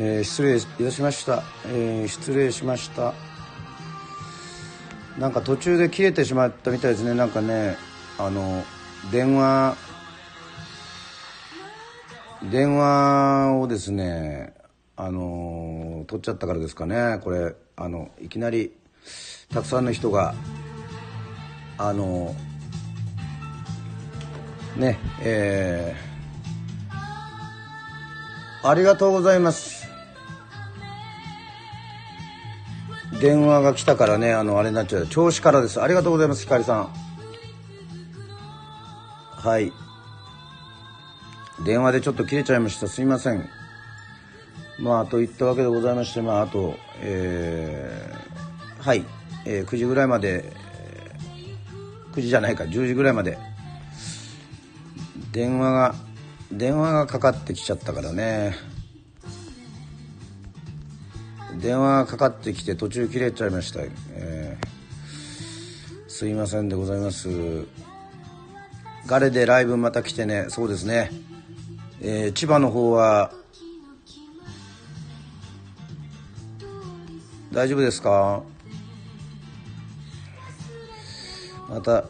[0.00, 3.14] えー、失礼いたしました、えー、失礼しました。
[5.18, 7.14] なんか途中で切れてしまったみたいですね。
[7.14, 7.76] なんかね
[8.16, 8.62] あの
[9.10, 9.76] 電話
[12.48, 14.54] 電話をですね
[14.96, 17.18] あの取っちゃったからですかね。
[17.24, 18.72] これあのいきなり
[19.52, 20.36] たくさんの人が
[21.76, 22.36] あの
[24.76, 29.87] ねえー、ありがとうございます。
[33.20, 35.06] 電話が来たからねあのあれになっちゃう。
[35.06, 35.80] 調子からです。
[35.82, 36.88] ありがとうございますひかりさん。
[39.36, 39.72] はい。
[41.64, 42.86] 電話でちょっと切れちゃいました。
[42.86, 43.48] すいません。
[44.78, 49.04] まあといったわけでございましてまああとえー、はい、
[49.44, 50.52] えー、9時ぐらいまで
[52.12, 52.64] 9時じゃないか。
[52.64, 53.38] 10時ぐらいまで。
[55.32, 55.94] 電話が
[56.52, 58.77] 電話がかかってきちゃったからね。
[61.60, 63.80] 電話がかかってきて途中切れちゃいました、
[64.12, 67.28] えー、すいませんでございます。
[69.06, 70.46] ガレでライブまた来てね。
[70.48, 71.10] そうですね、
[72.00, 73.32] えー、千葉の方は
[77.52, 78.42] 大丈夫ですか？
[81.68, 82.04] また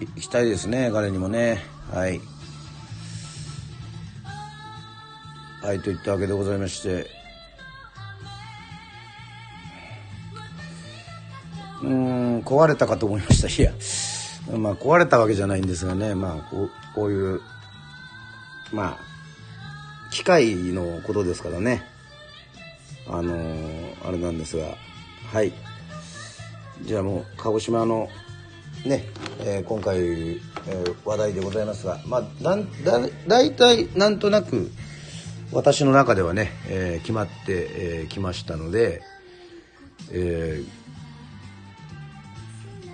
[0.00, 0.90] 行きたいですね。
[0.92, 1.64] 彼にもね。
[1.92, 2.20] はい。
[5.62, 7.06] はいといったわけでございまして。
[11.82, 13.48] うん壊れたかと思いました。
[13.48, 13.72] いや
[14.58, 16.14] まあ壊れたわけじゃないんですがね。
[16.14, 17.40] まあこうこういう
[18.72, 18.98] まあ
[20.10, 21.84] 機械のことですからね。
[23.06, 24.76] あのー、あれなんですが。
[25.32, 25.52] はい。
[26.82, 28.08] じゃあもう鹿児島の
[28.84, 29.04] ね、
[29.40, 34.70] えー、今回、えー、話題でございますが、まあ、だだ大体なんとなく
[35.52, 39.00] 私の中ではね、えー、決まってき、えー、ましたので、
[40.10, 40.62] え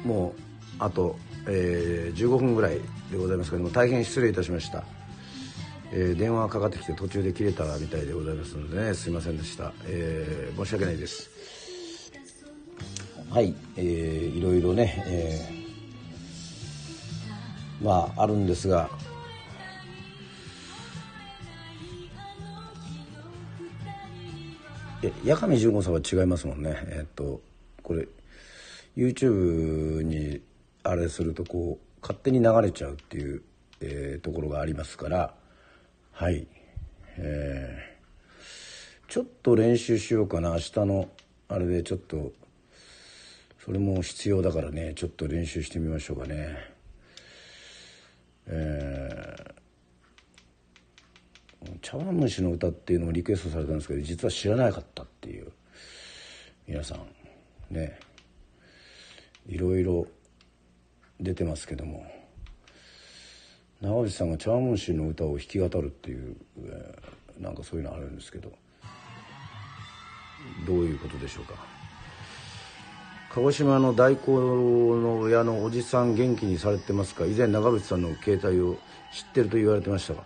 [0.04, 0.40] ー、もう
[0.78, 1.16] あと、
[1.48, 4.84] えー、15分ぐらいでございますけども大変失礼いたしました、
[5.92, 11.30] えー、電話がかかってきて途中で切れたみたいでございますのでねすいませんでした、えー、申し訳ないです。
[13.30, 18.88] はい、えー、いろいろね、えー、まああるんですが
[25.04, 26.74] え八神純子さんは違いますもんね。
[26.88, 27.40] え、っと
[27.82, 28.08] これ
[28.96, 30.40] YouTube に
[30.82, 33.42] あれするとこう勝手に流れちゃうっていう、
[33.80, 35.34] えー、ところがありますから。
[36.12, 36.46] はい。
[37.16, 40.50] えー、ちょっと練習しようかな。
[40.50, 41.08] 明日の
[41.48, 42.32] あれでちょっと
[43.64, 44.94] それも必要だからね。
[44.94, 46.56] ちょっと練習してみましょうかね。
[48.46, 54.93] えー、茶碗蒸しの歌っていうのをリクエストされたんですけど実は知らなかった。
[56.74, 57.06] 皆さん。
[57.72, 58.00] ね。
[59.46, 60.08] いろいろ
[61.20, 62.04] 出てますけども。
[63.80, 68.50] 長渕さんが茶碗蒸しの歌を弾き語るっていう、えー、なんかそういうのあるんですけど。
[70.66, 71.54] どういうことでしょうか。
[73.30, 77.24] 鹿児島の大工の親のおじさん元気にされてますか？
[77.24, 78.78] 以前長渕さんの携帯を
[79.12, 80.24] 知ってると言われてましたが。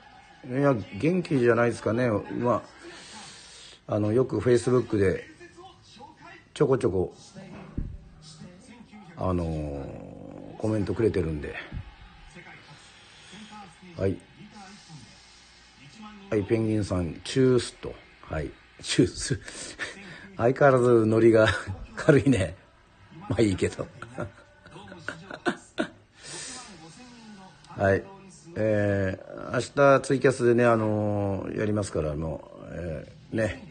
[0.49, 2.09] いや元気じゃないですかね。
[2.09, 2.63] ま
[3.87, 5.37] ああのよくフェイスブックで
[6.59, 7.15] ちょこちょこ
[9.17, 11.55] あのー、コメントくれてるんで。
[13.97, 14.17] はい。
[16.31, 17.95] はいペンギンさんチュースと。
[18.23, 18.51] はい。
[18.83, 19.39] チュース。
[20.37, 21.47] 相変わらずノリが
[21.95, 22.57] 軽いね。
[23.29, 23.87] まあいいけど。
[27.69, 28.03] はい。
[28.57, 29.61] えー、明
[30.01, 33.68] 日ツイキャスでねあのー、やりますからもう、えー、ね。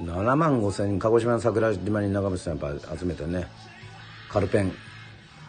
[0.00, 3.48] 7万5千鹿児島の桜島に長渕さんやっぱ集めてね。
[4.28, 4.72] カルペン。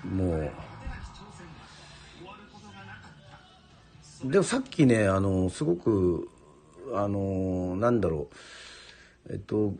[0.03, 0.51] もう。
[4.25, 6.29] でもさっきねあのすごく
[6.93, 8.27] あのなんだろ
[9.29, 9.33] う。
[9.33, 9.73] えっと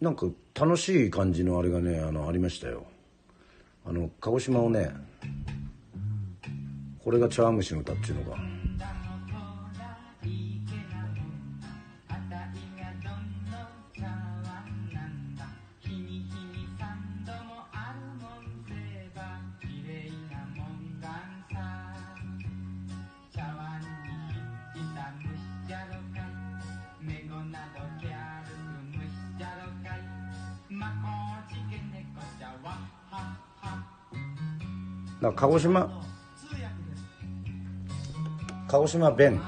[0.00, 2.84] なんか楽しい感じのあれがねあのありましたよ。
[3.86, 4.90] あの鹿児島をね
[7.02, 8.36] これが茶碗蒸しの歌っていうのが。
[35.20, 36.02] だ鹿児島。
[38.68, 39.40] 鹿児島弁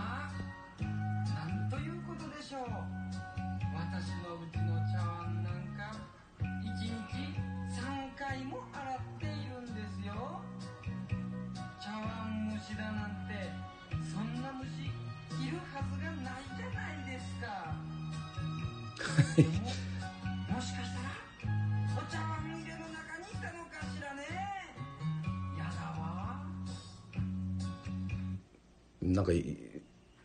[29.29, 29.59] かい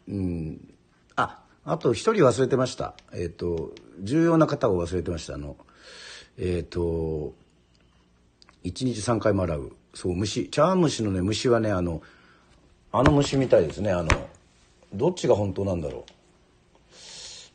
[0.08, 0.74] うん。
[1.16, 2.96] ああと一人忘れてました。
[3.14, 5.36] えっ、と重要な方を忘れてました。
[5.36, 5.58] あの
[6.38, 7.34] えっ、と
[8.64, 9.72] 一日3回も洗う。
[9.94, 12.02] そう虫茶碗蒸しのね虫はねあの
[12.92, 13.92] あの虫みたいですね。
[13.92, 14.10] あの
[14.94, 16.04] どっちが本当なんだろう。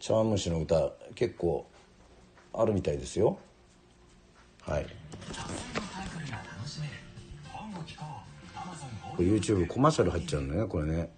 [0.00, 1.67] 茶碗蒸しの歌結構
[2.55, 3.39] あるみたいですよ。
[4.62, 4.87] はい。
[9.19, 11.11] これ YouTube コマーシャル入っちゃうんだねこれね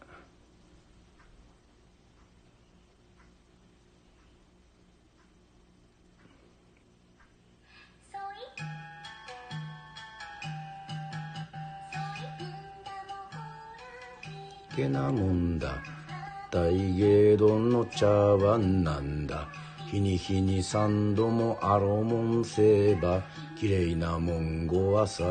[15.00, 15.82] なもんだ。
[16.50, 19.49] 大芸丼の茶碗なんだ。
[19.91, 23.23] 日に日に三度もあろもんせば
[23.58, 25.25] きれいなもんごはさ。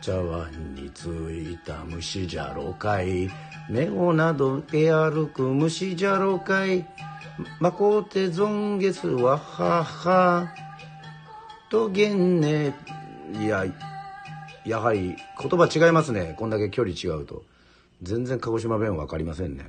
[0.00, 3.30] 茶碗についた虫じゃろかい。
[3.70, 6.84] 目をなどけ歩く虫じゃろかい。
[7.60, 10.52] まこうて存月ははは。
[11.70, 12.74] とげんね
[13.40, 13.64] いや
[14.66, 16.34] やはり言葉違いますね。
[16.36, 17.51] こんだけ距離違うと。
[18.02, 19.68] 全然鹿児島弁わかりませんね。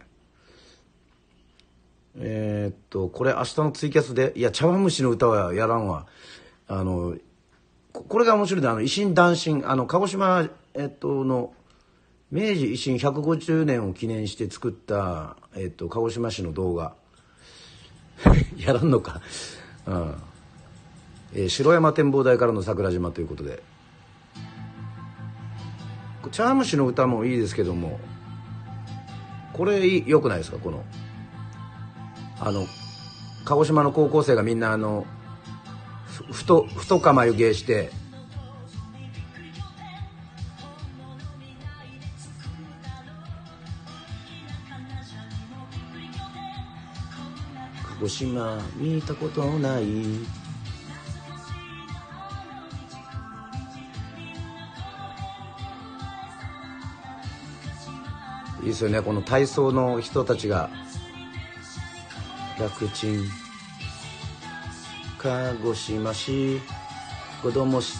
[2.15, 6.07] えーっとこれ明日のツイキャスでいや茶碗蒸しの歌はやらんわ。
[6.67, 7.15] あの
[7.91, 11.53] これが面白いであの維新男神あの鹿児島えっとの
[12.31, 16.95] 明治維新150年を記念して作った、えっと、鹿児島市の動画。
[18.57, 19.21] やらんのか。
[19.85, 20.15] うん。
[21.35, 23.61] えー城山展望台からの桜島ということで。
[26.31, 27.99] 茶碗蒸しの歌もいいですけども。
[29.53, 30.57] これいい良くないですか？
[30.57, 30.83] この
[32.39, 32.65] あの
[33.45, 35.05] 鹿児島の高校生がみんなあの
[36.07, 37.91] ふふと太か眉毛して
[47.99, 50.42] 鹿児島見たことない。
[58.63, 59.01] いいですよね。
[59.01, 60.69] この体操の人たちが。
[62.57, 63.25] 楽ちん。
[65.17, 66.61] 鹿児島市
[67.41, 67.97] 子供し。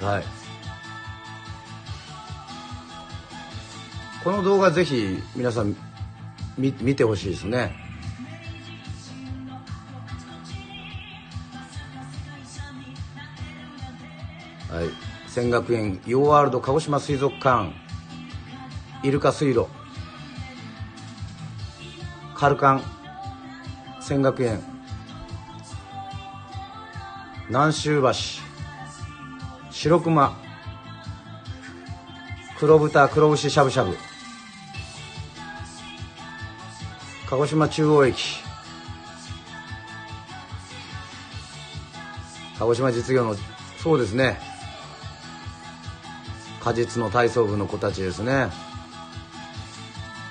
[0.00, 0.24] はい。
[4.24, 5.76] この動画ぜひ皆さん
[6.58, 7.83] 見てほしいですね。
[14.70, 14.88] はい。
[15.28, 17.72] 仙学園ヨーワールド鹿児島水族館。
[19.02, 19.66] イルカ水路。
[22.34, 22.82] カルカン。
[24.00, 24.60] 仙学園。
[27.48, 28.12] 南州橋。
[29.70, 30.36] 白熊。
[32.58, 33.96] 黒豚黒牛しゃぶしゃぶ。
[37.28, 38.40] 鹿児島中央駅。
[42.58, 43.36] 鹿児島実業の
[43.82, 44.53] そうですね。
[46.64, 48.48] 果実の体操部の子たちですね。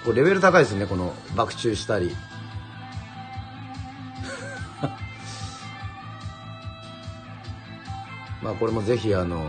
[0.04, 2.10] これレベル高いですねこの爆中したり。
[8.42, 9.48] まあこれもぜひあの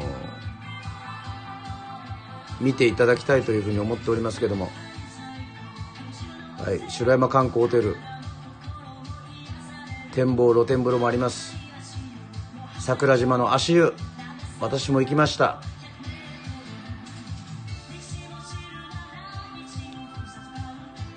[2.61, 4.71] 見ていただきたいというふうに思っておりますけども。
[6.59, 7.97] はい城山観光ホテル。
[10.13, 11.57] 展望露天風呂もあります。
[12.79, 13.95] 桜島の足湯。
[14.61, 15.63] 私も行きました。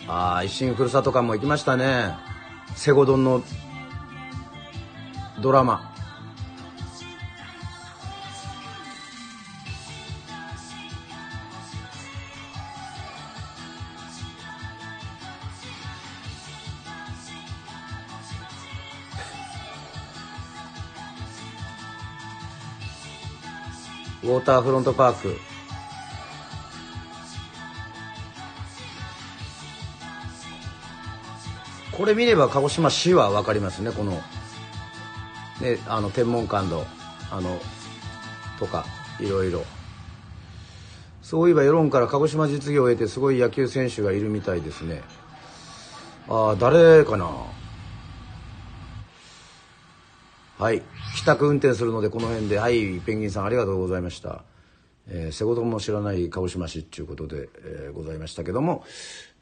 [0.09, 2.15] ああ一心ふるさと館も行きましたね。
[2.75, 3.43] セゴドンの
[5.41, 5.93] ドラマ。
[24.23, 25.56] ウォーターフロントパーク。
[31.97, 33.91] これ見れば鹿児島市は分かりますね。
[33.91, 34.11] この
[35.61, 36.85] ねあの天文館の
[37.31, 37.59] あの
[38.59, 38.85] とか
[39.19, 39.65] いろいろ。
[41.23, 45.01] そういえば世論から鹿児島実業を得てすごい野球選手がいるみたいですね。
[46.29, 47.29] ああ誰かな？
[50.59, 50.83] はい。
[51.15, 52.59] 帰宅運転するのでこの辺で。
[52.59, 54.43] はいペンギンさんありがとうございました。
[55.09, 58.85] えー、瀬言も知らない鹿児島市っていうことで、えー、ございましたけども。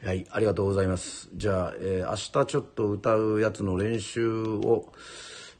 [0.03, 1.29] はいありがとうございます。
[1.33, 4.93] じゃあ、えー、明日ちょっと歌うやつの練習を、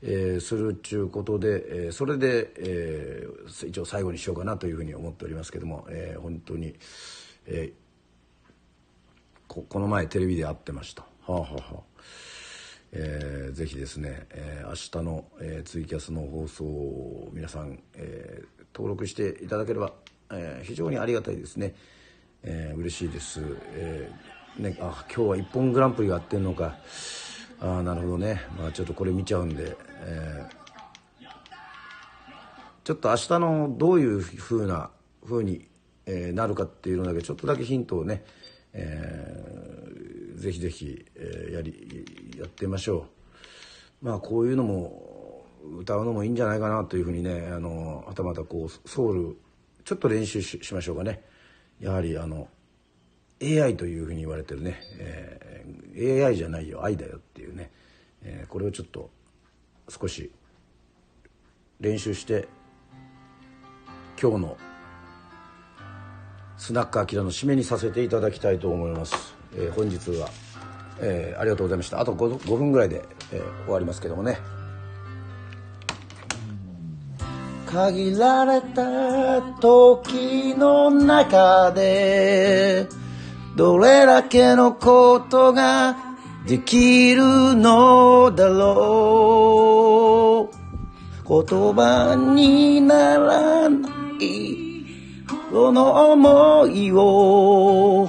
[0.04, 6.76] えー、するっちゅうことで、えー、それで、えー、一応最後にしようかなというふうに思っておりますけども、えー、本当に、
[7.48, 8.52] えー、
[9.48, 11.04] ここの前テレビで会ってました。
[11.26, 11.80] はあはあはあ。
[12.92, 19.94] えー、ぜひですね、えー、明日の、えー、ツイキャスの放送を皆さん、えー、登録していただければ、
[20.32, 21.74] えー、非常にありがたいですね、
[22.48, 23.42] えー、嬉しいです、
[23.74, 26.78] えーね、あ今日は「一本グランプリ」があってんのか。
[27.60, 31.26] あなるほどね、まあ、ちょっとこれ見ちゃうんで、えー、
[32.84, 34.90] ちょっと明日のどういうふうな
[35.24, 35.66] ふうに、
[36.06, 38.26] えー、なるかっていうのだけちょっとだけヒントをね、
[38.74, 43.08] えー、ぜひぜひ、えー、やりやってみましょ
[44.02, 44.06] う。
[44.06, 45.46] まあこういうのも
[45.80, 49.38] 歌うのもいいんじゃないかなというふうにねあのはたまたこうソウル
[49.86, 51.24] ちょっと練習しましょうかね。
[51.80, 52.48] やはりあの
[53.42, 57.72] AI というふうに言われてるね、えー、AI じゃないよ愛だよっていうね、
[58.24, 59.10] えー、これをちょっと
[59.90, 60.32] 少し
[61.80, 62.48] 練習して
[64.22, 64.58] 今日の
[66.58, 70.30] スナックアキラの締めにさせていただきたいと思います、えー、本日は、
[71.02, 72.00] えー、ありがとうございました。
[72.00, 73.04] あと 5, 5分ぐらいで、
[73.34, 74.55] えー、終わりますけどもね。
[77.76, 82.88] 限られた時の中で
[83.58, 85.98] どれだけのことが
[86.48, 90.56] できるのだろう。
[91.28, 93.90] 言葉にならな
[94.22, 94.86] い
[95.52, 98.08] この思いを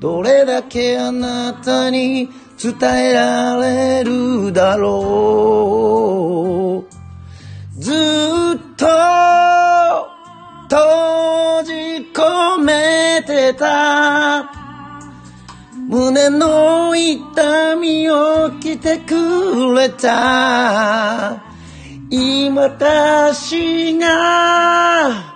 [0.00, 2.28] どれだけあなたに
[2.60, 2.74] 伝
[3.10, 6.90] えられるだろう。
[7.80, 7.92] ず
[10.70, 11.72] 閉じ
[12.14, 14.48] 込めてた。
[15.88, 21.42] 胸の痛みを来てくれた。
[22.08, 25.34] 今私が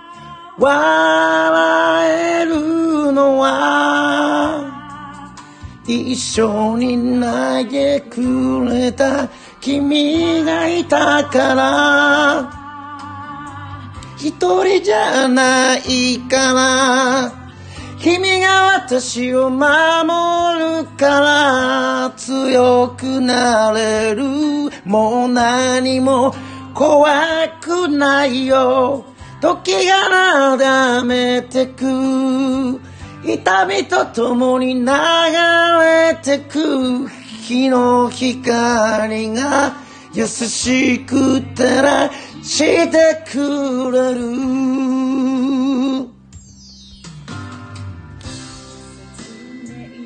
[0.57, 4.63] 笑えるのは
[5.85, 9.27] 一緒に投げくれた
[9.59, 12.54] 君がいたから。
[14.27, 17.31] 一人じゃないから
[17.99, 24.23] 君が私を守るから強くなれる。
[24.83, 26.33] もう何も
[26.73, 27.07] 怖
[27.61, 29.05] くないよ。
[29.41, 32.81] 時がなだめてく。
[33.23, 37.07] 痛みと共に流れてく。
[37.07, 39.84] 日の光が
[40.15, 42.09] 優しく照ら
[42.41, 44.21] してくれる。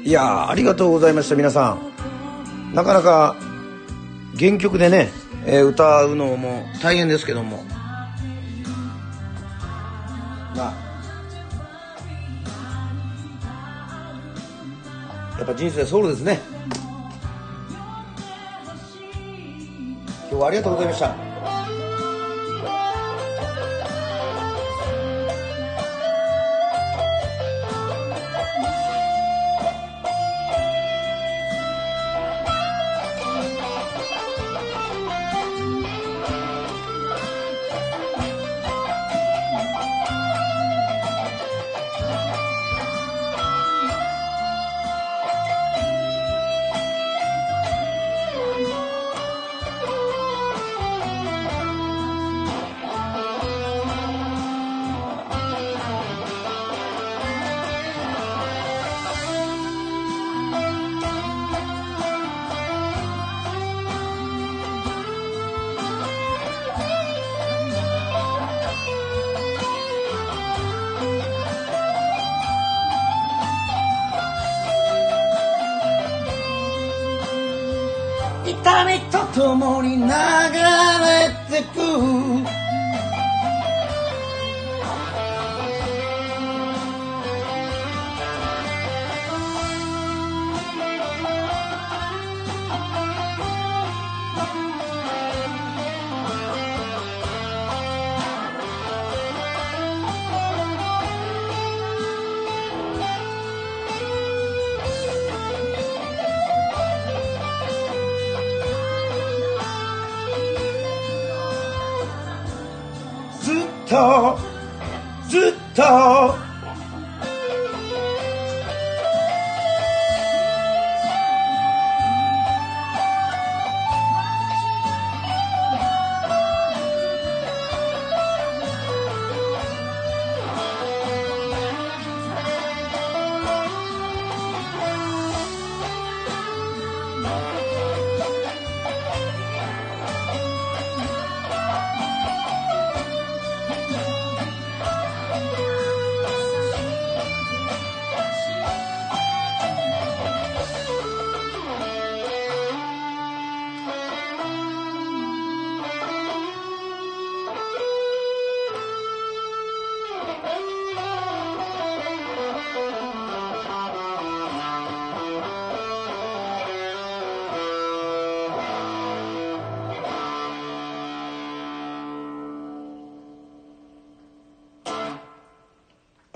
[0.04, 1.78] いやありがとうございました皆さ
[2.72, 2.74] ん。
[2.74, 3.36] なかなか
[4.40, 5.12] 原曲でね、
[5.46, 7.64] えー、歌うのも大変ですけども。
[10.56, 10.74] まあ
[15.38, 16.59] やっぱ人生ソウルですね。
[20.30, 21.29] 今日はありがとうございました。
[79.34, 80.08] 共に流れ
[81.50, 82.39] てく
[115.28, 116.36] ずっと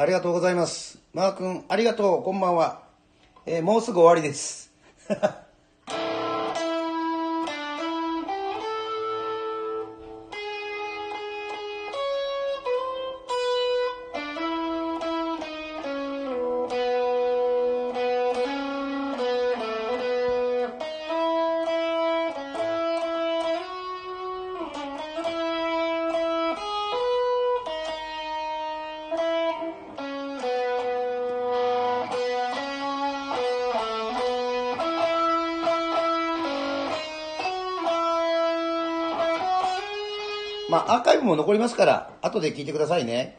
[0.04, 1.00] ありがとうございます。
[1.14, 2.24] マー君、ありがとう。
[2.24, 2.84] こんばんは。
[3.46, 4.70] えーもうすぐ終わりです。
[40.74, 43.38] まあ、アーカイブも残りますから、後で聞いてくださいね。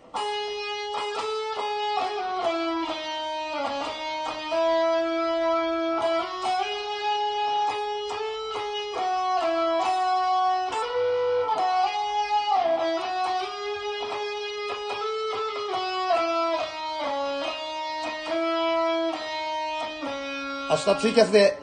[20.70, 21.58] 明日ツイキャスで、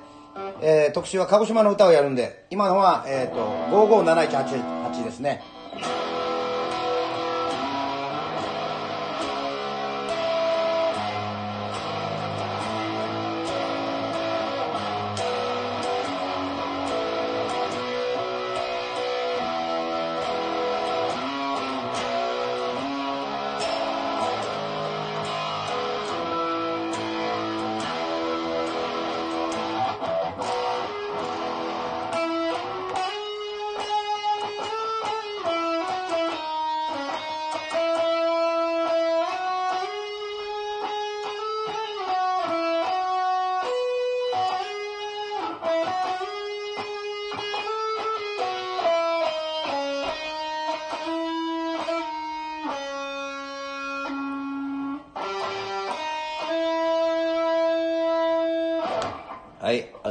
[0.62, 3.38] えー特集は鹿児島の歌をやるんで、今のは、えっ、と、
[3.72, 5.42] 557188ですね。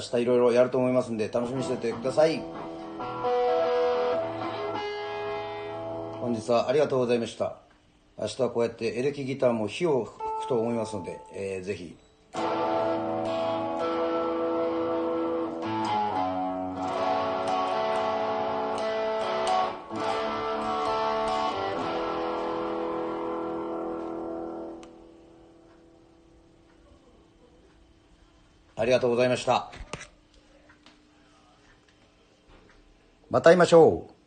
[0.00, 2.42] 明日いろいろやると思いますんで、楽しみにしててください。
[6.20, 7.58] 本日はありがとうございました。
[8.18, 11.96] 明日はこうやってエレキギターも火を吹くと思いますので、えーぜひ。
[28.76, 29.70] ありがとうございました。
[33.30, 34.19] また会いましょう。